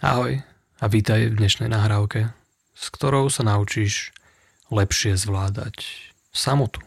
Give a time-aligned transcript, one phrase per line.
[0.00, 0.40] Ahoj
[0.80, 2.32] a vítaj v dnešnej nahrávke,
[2.72, 4.16] s ktorou sa naučíš
[4.72, 5.84] lepšie zvládať
[6.32, 6.80] samotu.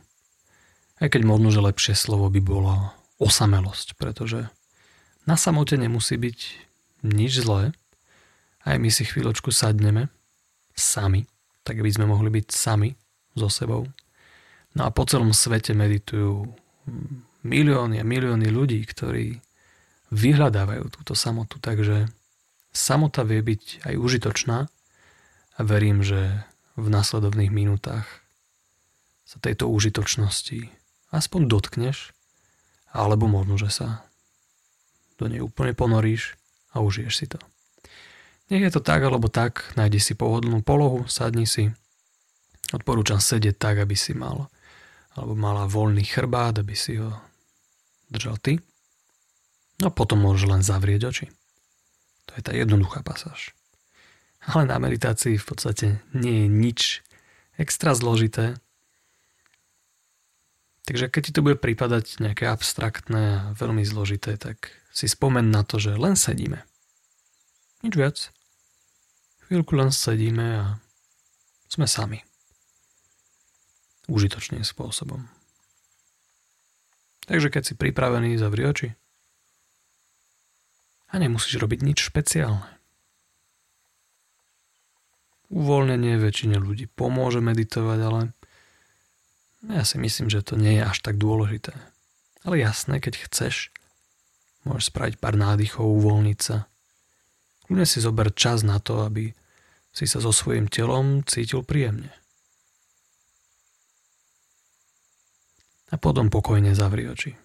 [0.98, 2.74] Aj keď možno, že lepšie slovo by bolo
[3.22, 4.50] osamelosť, pretože
[5.30, 6.40] na samote nemusí byť
[7.06, 7.78] nič zlé.
[8.66, 10.10] Aj my si chvíľočku sadneme
[10.74, 11.30] sami,
[11.62, 12.98] tak aby sme mohli byť sami
[13.38, 13.86] so sebou.
[14.74, 16.50] No a po celom svete meditujú
[17.46, 19.38] milióny a milióny ľudí, ktorí
[20.10, 22.10] vyhľadávajú túto samotu, takže
[22.74, 24.58] Samota vie byť aj užitočná
[25.54, 26.42] a verím, že
[26.74, 28.10] v následovných minútach
[29.30, 30.74] sa tejto užitočnosti
[31.14, 32.18] aspoň dotkneš,
[32.90, 33.88] alebo možno, že sa
[35.22, 36.34] do nej úplne ponoríš
[36.74, 37.38] a užiješ si to.
[38.50, 41.70] Nech je to tak alebo tak, nájdi si pohodlnú polohu, sadni si.
[42.74, 44.50] Odporúčam sedieť tak, aby si mal
[45.14, 47.14] alebo mala voľný chrbát, aby si ho
[48.10, 48.58] držal ty.
[49.78, 51.26] No potom môžeš len zavrieť oči.
[52.34, 53.54] To je tá jednoduchá pasáž.
[54.42, 56.82] Ale na meditácii v podstate nie je nič
[57.62, 58.58] extra zložité.
[60.90, 65.62] Takže keď ti to bude pripadať nejaké abstraktné a veľmi zložité, tak si spomen na
[65.62, 66.66] to, že len sedíme.
[67.86, 68.18] Nič viac.
[69.46, 70.66] Chvíľku len sedíme a
[71.70, 72.26] sme sami.
[74.10, 75.30] Užitočným spôsobom.
[77.30, 78.90] Takže keď si pripravený, zavri oči.
[81.14, 82.66] A nemusíš robiť nič špeciálne.
[85.54, 88.22] Uvoľnenie väčšine ľudí pomôže meditovať, ale
[89.70, 91.78] ja si myslím, že to nie je až tak dôležité.
[92.42, 93.70] Ale jasné, keď chceš,
[94.66, 96.66] môžeš spraviť pár nádychov, uvoľniť sa.
[97.70, 99.32] Kľudne si zober čas na to, aby
[99.94, 102.10] si sa so svojím telom cítil príjemne.
[105.94, 107.38] A potom pokojne zavri oči.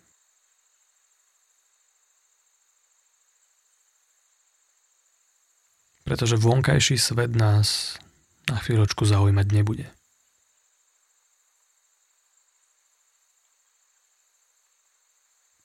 [6.08, 8.00] Pretože vonkajší svet nás
[8.48, 9.92] na chvíľočku zaujímať nebude.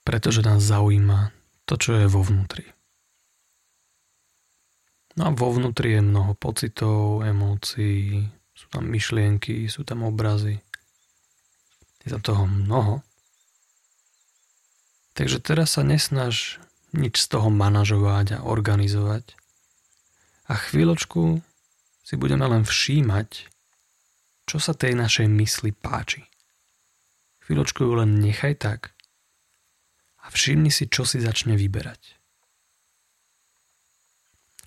[0.04, 1.32] Pretože nás zaujíma
[1.64, 2.68] to, čo je vo vnútri.
[5.16, 10.60] No a vo vnútri je mnoho pocitov, emócií, sú tam myšlienky, sú tam obrazy.
[12.04, 13.00] Je tam toho mnoho.
[15.16, 16.60] Takže teraz sa nesnaž
[16.92, 19.40] nič z toho manažovať a organizovať,
[20.54, 21.42] a chvíľočku
[22.06, 23.50] si budeme len všímať,
[24.46, 26.30] čo sa tej našej mysli páči.
[27.42, 28.94] Chvíľočku ju len nechaj tak
[30.22, 32.22] a všimni si, čo si začne vyberať.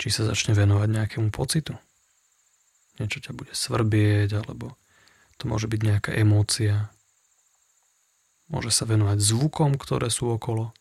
[0.03, 1.79] Či sa začne venovať nejakému pocitu.
[2.99, 4.75] Niečo ťa bude svrbieť, alebo
[5.39, 6.91] to môže byť nejaká emócia.
[8.51, 10.75] Môže sa venovať zvukom, ktoré sú okolo.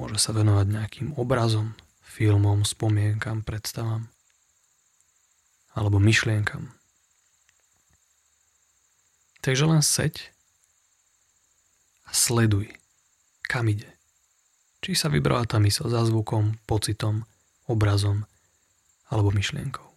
[0.00, 1.76] Môže sa venovať nejakým obrazom,
[2.10, 4.10] filmom, spomienkam, predstavám
[5.74, 6.74] alebo myšlienkam.
[9.40, 10.34] Takže len seď
[12.04, 12.68] a sleduj,
[13.46, 13.88] kam ide.
[14.82, 17.24] Či sa vybrala tá mysl za zvukom, pocitom,
[17.70, 18.26] obrazom
[19.08, 19.89] alebo myšlienkou.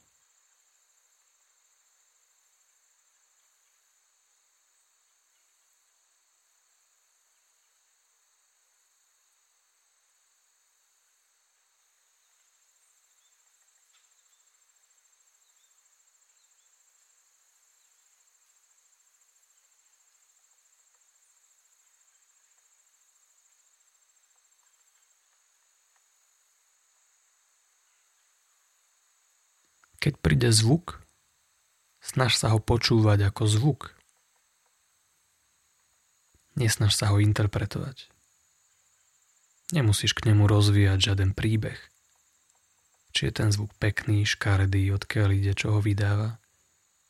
[30.03, 30.99] Keď príde zvuk,
[32.03, 33.81] snaž sa ho počúvať ako zvuk.
[36.59, 38.11] Nesnaž sa ho interpretovať.
[39.71, 41.79] Nemusíš k nemu rozvíjať žiaden príbeh.
[43.15, 46.35] Či je ten zvuk pekný, škaredý, odkiaľ ide, čo ho vydáva.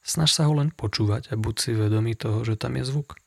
[0.05, 3.17] Snaž sa ho len počúvať a buď si vedomý toho, že tam je zvuk.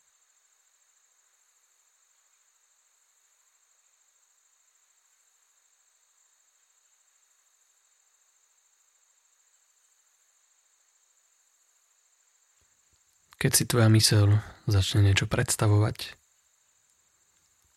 [13.47, 16.19] Keď si tvoja myseľ začne niečo predstavovať,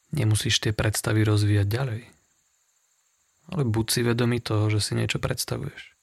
[0.10, 2.10] nemusíš tie predstavy rozvíjať ďalej.
[3.54, 5.94] Ale buď si vedomý toho, že si niečo predstavuješ.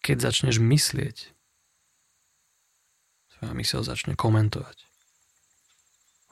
[0.00, 1.36] Keď začneš myslieť,
[3.36, 4.88] tvoja myseľ začne komentovať.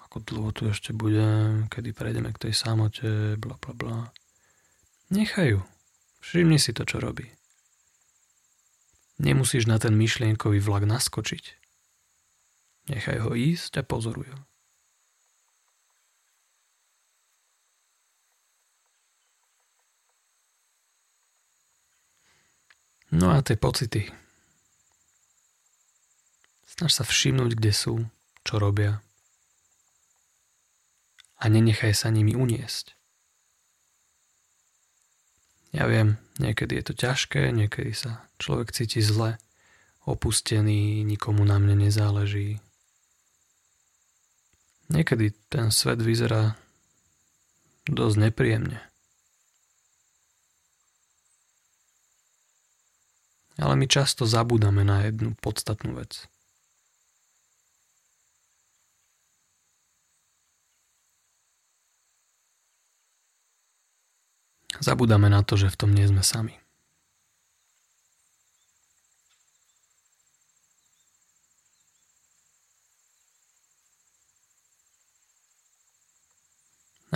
[0.09, 3.99] Ako dlho tu ešte budem, kedy prejdeme k tej samote, bla bla bla.
[5.13, 5.61] Nechajú.
[6.25, 7.37] Všimni si to, čo robí.
[9.17, 11.57] Nemusíš na ten myšlienkový vlak naskočiť.
[12.93, 14.41] Nechaj ho ísť a pozoruj ho.
[23.17, 24.13] No a tie pocity.
[26.69, 27.95] Snaž sa všimnúť, kde sú,
[28.45, 29.01] čo robia.
[31.41, 32.93] A nenechaj sa nimi uniesť.
[35.77, 39.37] Ja viem, niekedy je to ťažké, niekedy sa človek cíti zle,
[40.09, 42.65] opustený, nikomu na mne nezáleží.
[44.89, 46.57] Niekedy ten svet vyzerá
[47.85, 48.81] dosť nepríjemne.
[53.61, 56.25] Ale my často zabúdame na jednu podstatnú vec.
[64.81, 66.57] Zabudáme na to, že v tom nie sme sami.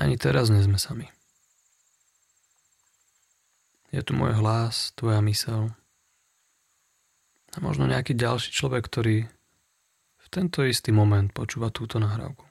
[0.01, 1.13] Ani teraz nie sme sami.
[3.91, 5.75] Je tu môj hlas, tvoja mysel
[7.51, 9.27] a možno nejaký ďalší človek, ktorý
[10.17, 12.50] v tento istý moment počúva túto nahrávku.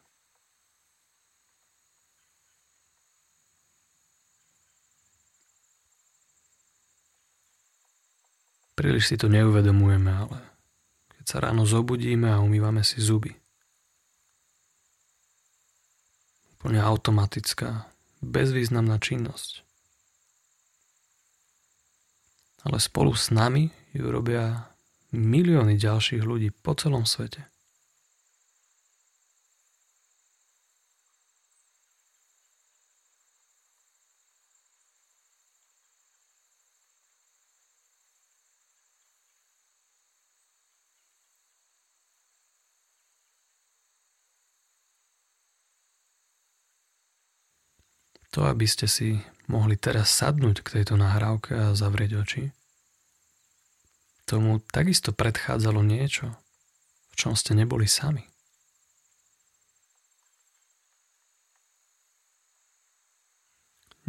[8.80, 10.40] Príliš si to neuvedomujeme, ale
[11.20, 13.36] keď sa ráno zobudíme a umývame si zuby.
[16.56, 17.92] Úplne automatická,
[18.24, 19.68] bezvýznamná činnosť.
[22.64, 24.72] Ale spolu s nami ju robia
[25.12, 27.49] milióny ďalších ľudí po celom svete.
[48.38, 52.44] To, aby ste si mohli teraz sadnúť k tejto nahrávke a zavrieť oči,
[54.30, 56.38] tomu takisto predchádzalo niečo,
[57.10, 58.30] v čom ste neboli sami.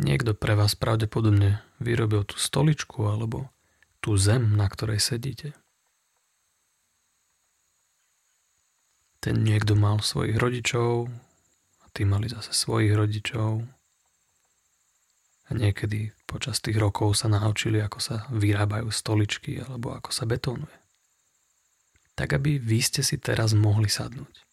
[0.01, 3.49] Niekto pre vás pravdepodobne vyrobil tú stoličku alebo
[4.01, 5.53] tú zem, na ktorej sedíte.
[9.21, 11.13] Ten niekto mal svojich rodičov
[11.81, 13.69] a tí mali zase svojich rodičov
[15.51, 20.79] a niekedy počas tých rokov sa naučili, ako sa vyrábajú stoličky alebo ako sa betónuje.
[22.15, 24.50] Tak aby vy ste si teraz mohli sadnúť.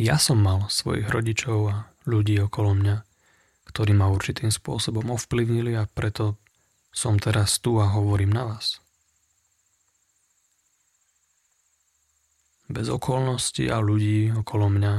[0.00, 3.04] Ja som mal svojich rodičov a ľudí okolo mňa,
[3.68, 6.40] ktorí ma určitým spôsobom ovplyvnili a preto
[6.88, 8.80] som teraz tu a hovorím na vás.
[12.72, 14.94] Bez okolností a ľudí okolo mňa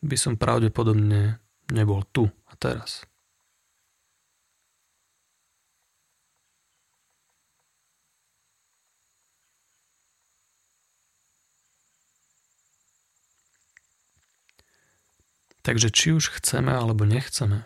[0.00, 1.36] by som pravdepodobne
[1.68, 3.04] nebol tu a teraz.
[15.70, 17.62] Takže či už chceme alebo nechceme,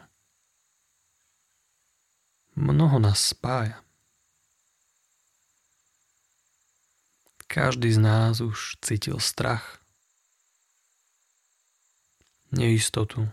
[2.53, 3.81] mnoho nás spája.
[7.49, 9.81] Každý z nás už cítil strach,
[12.53, 13.25] neistotu,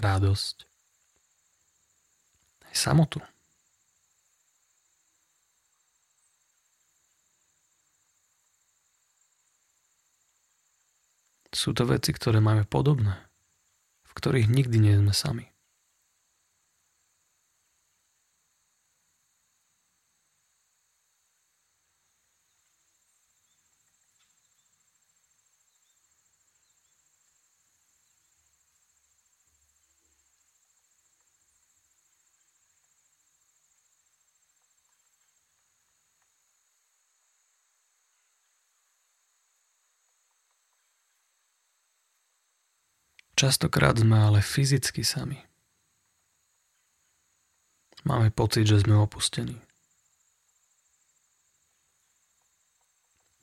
[0.00, 0.64] radosť,
[2.64, 3.20] aj samotu.
[11.52, 13.28] Sú to veci, ktoré máme podobné,
[14.08, 15.51] v ktorých nikdy nie sme sami.
[43.42, 45.34] Častokrát sme ale fyzicky sami.
[48.06, 49.58] Máme pocit, že sme opustení.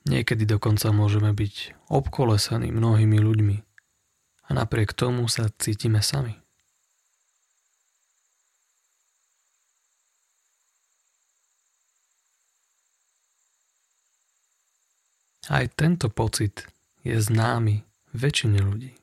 [0.08, 3.56] Niekedy dokonca môžeme byť obkolesení mnohými ľuďmi
[4.48, 6.32] a napriek tomu sa cítime sami.
[15.52, 16.64] Aj tento pocit
[17.04, 17.84] je známy
[18.16, 18.99] väčšine ľudí.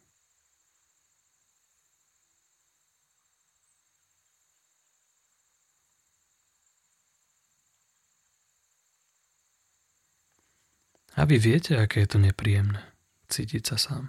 [11.17, 12.85] A vy viete, aké je to nepríjemné
[13.27, 14.05] cítiť sa sám.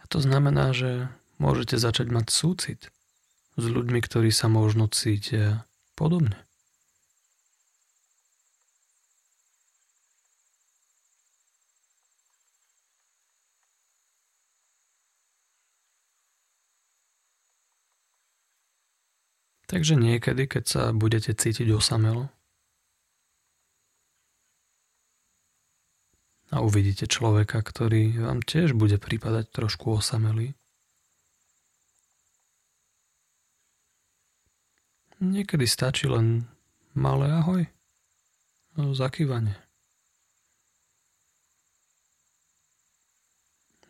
[0.00, 1.10] A to znamená, že
[1.42, 2.80] môžete začať mať súcit
[3.58, 5.66] s ľuďmi, ktorí sa možno cítia
[5.98, 6.38] podobne.
[19.70, 22.26] Takže niekedy, keď sa budete cítiť osamelo
[26.50, 30.58] a uvidíte človeka, ktorý vám tiež bude prípadať trošku osamelý,
[35.22, 36.50] niekedy stačí len
[36.98, 37.62] malé ahoj,
[38.74, 39.54] no, zakývanie.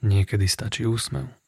[0.04, 1.39] Niekedy stačí úsmev.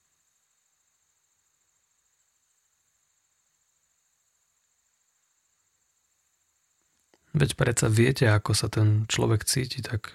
[7.33, 10.13] Veď predsa viete, ako sa ten človek cíti, tak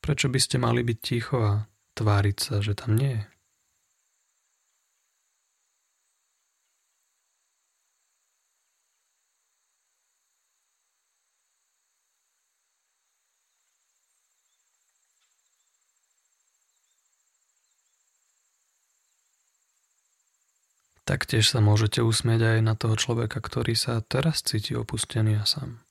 [0.00, 1.68] prečo by ste mali byť ticho a
[2.00, 3.24] tváriť sa, že tam nie je?
[21.04, 25.82] Taktiež sa môžete usmieť aj na toho človeka, ktorý sa teraz cíti opustený a sám.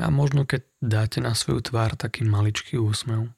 [0.00, 3.32] A možno keď dáte na svoju tvár taký maličký úsmev,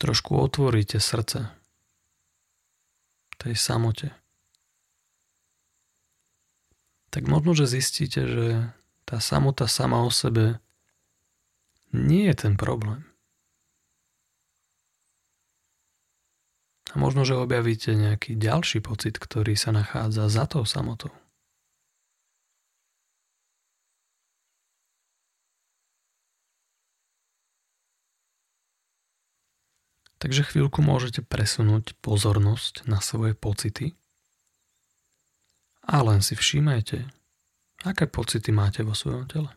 [0.00, 1.52] trošku otvoríte srdce
[3.36, 4.08] tej samote,
[7.12, 8.46] tak možno, že zistíte, že
[9.04, 10.64] tá samota sama o sebe
[11.92, 13.04] nie je ten problém.
[16.92, 21.12] A možno, že objavíte nejaký ďalší pocit, ktorý sa nachádza za tou samotou.
[30.22, 33.98] Takže chvíľku môžete presunúť pozornosť na svoje pocity
[35.82, 37.02] a len si všímajte,
[37.82, 39.50] aké pocity máte vo svojom tele.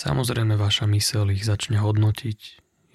[0.00, 2.40] Samozrejme vaša myseľ ich začne hodnotiť.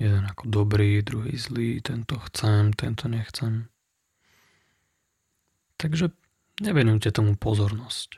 [0.01, 3.69] Jeden ako dobrý, druhý zlý, tento chcem, tento nechcem.
[5.77, 6.09] Takže
[6.65, 8.17] nevenujte tomu pozornosť.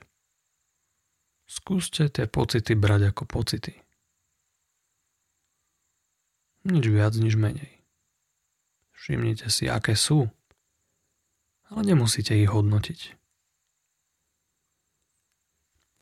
[1.51, 3.75] Skúste tie pocity brať ako pocity.
[6.63, 7.84] Nič viac, nič menej.
[8.96, 10.32] Všimnite si, aké sú,
[11.67, 13.17] ale nemusíte ich hodnotiť.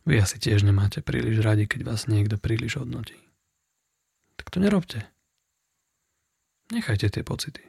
[0.06, 3.18] Vy asi tiež nemáte príliš radi, keď vás niekto príliš hodnotí.
[4.38, 5.02] Tak to nerobte.
[6.70, 7.62] Nechajte tie pocity.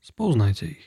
[0.00, 0.84] Spoznajte ich.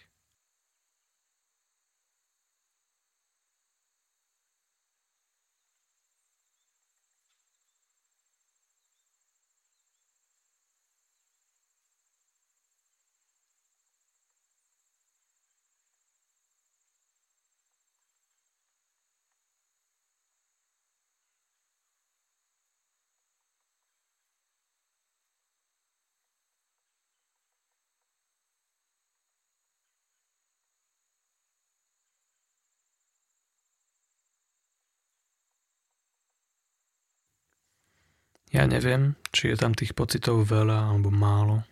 [38.56, 41.68] Ja neviem, či je tam tých pocitov veľa alebo málo.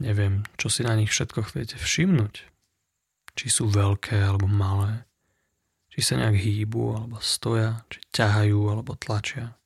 [0.00, 2.48] Neviem, čo si na nich všetko chcete všimnúť.
[3.36, 5.04] Či sú veľké alebo malé.
[5.92, 9.60] Či sa nejak hýbu alebo stoja, či ťahajú alebo tlačia.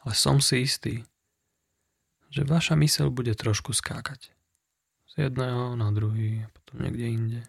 [0.00, 1.04] Ale som si istý,
[2.32, 4.32] že vaša myseľ bude trošku skákať.
[5.04, 7.42] Z jedného na druhý a potom niekde inde.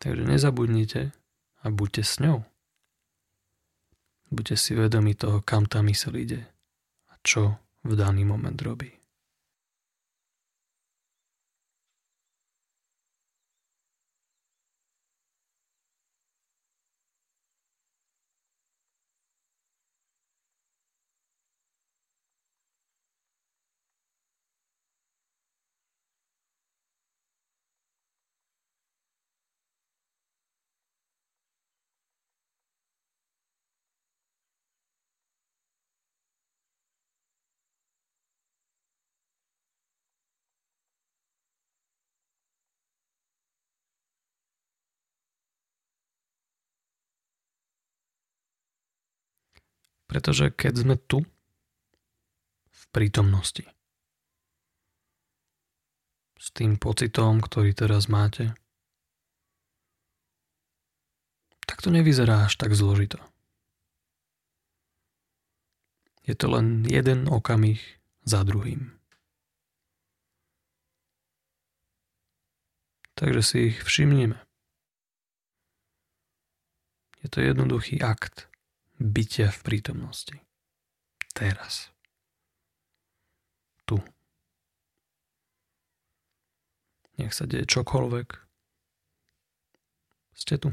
[0.00, 1.12] Takže nezabudnite
[1.60, 2.48] a buďte s ňou.
[4.30, 6.46] Buďte si vedomi toho, kam tá mysel ide.
[7.20, 8.99] čo v daný moment robí.
[50.10, 51.22] Pretože keď sme tu,
[52.66, 53.62] v prítomnosti,
[56.34, 58.50] s tým pocitom, ktorý teraz máte,
[61.62, 63.22] tak to nevyzerá až tak zložito.
[66.26, 67.78] Je to len jeden okamih
[68.26, 68.90] za druhým.
[73.14, 74.42] Takže si ich všimneme.
[77.22, 78.49] Je to jednoduchý akt
[79.00, 80.36] bytia v prítomnosti.
[81.32, 81.88] Teraz.
[83.88, 83.96] Tu.
[87.16, 88.28] Nech sa deje čokoľvek.
[90.36, 90.70] Ste tu.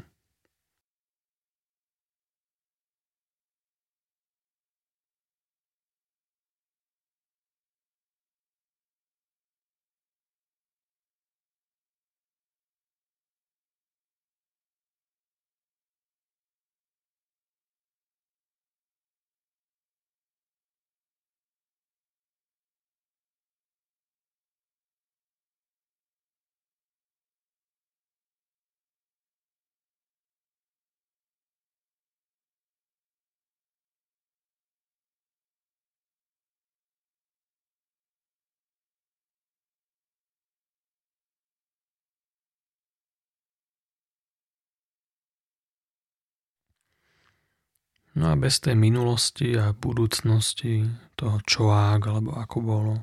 [48.17, 52.95] No a bez tej minulosti a budúcnosti, toho čo ak alebo ako bolo,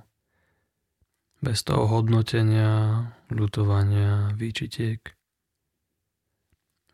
[1.38, 4.98] bez toho hodnotenia, ľutovania, výčitiek,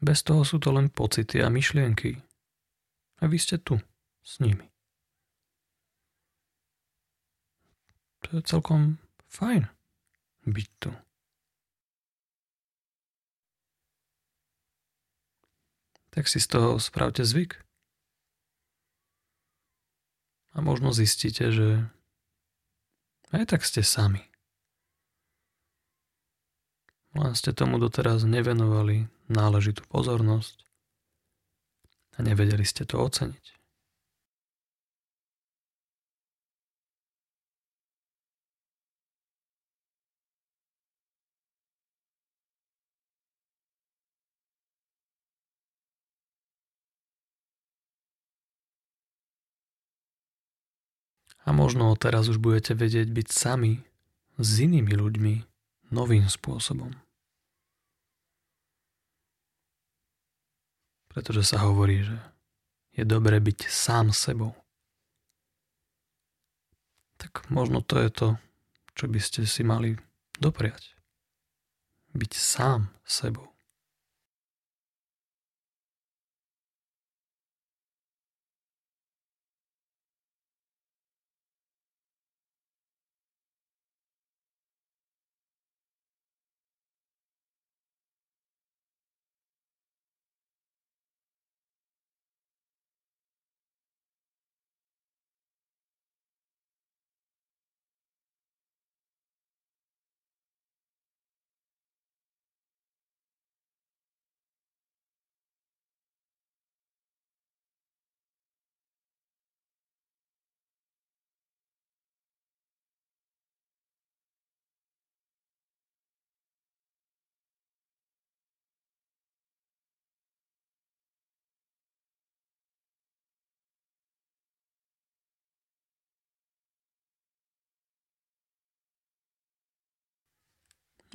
[0.04, 2.20] bez toho sú to len pocity a myšlienky.
[3.20, 3.80] A vy ste tu,
[4.20, 4.68] s nimi.
[8.28, 9.00] To je celkom
[9.32, 9.64] fajn
[10.44, 10.92] byť tu.
[16.12, 17.69] Tak si z toho spravte zvyk.
[20.50, 21.86] A možno zistíte, že
[23.30, 24.26] aj tak ste sami.
[27.14, 30.62] Len ste tomu doteraz nevenovali náležitú pozornosť
[32.18, 33.59] a nevedeli ste to oceniť.
[51.44, 53.80] A možno teraz už budete vedieť byť sami
[54.36, 55.34] s inými ľuďmi
[55.92, 56.92] novým spôsobom.
[61.10, 62.18] Pretože sa hovorí, že
[62.94, 64.54] je dobré byť sám sebou.
[67.18, 68.28] Tak možno to je to,
[68.94, 69.98] čo by ste si mali
[70.38, 70.94] dopriať.
[72.14, 73.50] Byť sám sebou.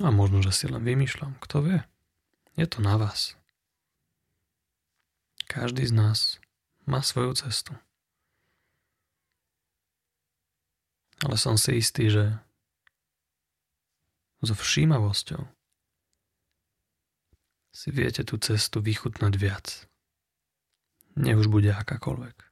[0.00, 1.80] A možno, že si len vymýšľam, kto vie.
[2.56, 3.36] Je to na vás.
[5.48, 6.18] Každý z nás
[6.84, 7.72] má svoju cestu.
[11.24, 12.36] Ale som si istý, že
[14.44, 15.48] so všímavosťou
[17.72, 19.66] si viete tú cestu vychutnať viac.
[21.16, 22.45] Nech už bude akákoľvek.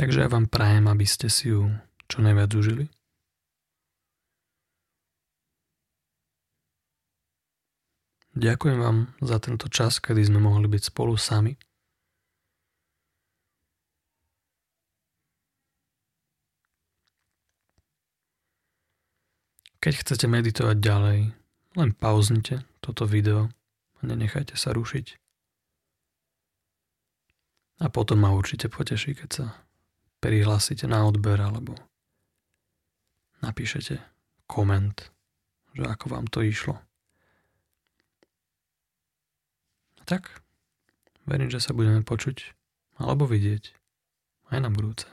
[0.00, 1.68] Takže ja vám prajem, aby ste si ju
[2.08, 2.88] čo najviac užili.
[8.32, 11.52] Ďakujem vám za tento čas, kedy sme mohli byť spolu sami.
[19.84, 21.18] Keď chcete meditovať ďalej,
[21.76, 23.52] len pauznite toto video
[24.00, 25.20] a nenechajte sa rušiť.
[27.84, 29.46] A potom ma určite poteší, keď sa
[30.20, 31.74] prihlásite na odber alebo
[33.40, 33.98] napíšete
[34.44, 35.08] koment,
[35.72, 36.76] že ako vám to išlo.
[40.00, 40.44] A tak,
[41.24, 42.52] verím, že sa budeme počuť
[43.00, 43.72] alebo vidieť
[44.52, 45.08] aj na budúce.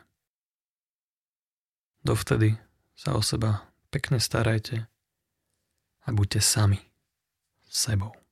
[2.04, 2.60] Dovtedy
[2.96, 4.88] sa o seba pekne starajte
[6.04, 6.80] a buďte sami
[7.68, 8.27] sebou.